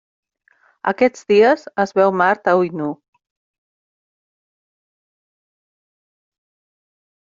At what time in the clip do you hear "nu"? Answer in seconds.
2.81-2.89